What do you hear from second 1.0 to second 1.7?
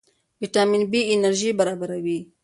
انرژي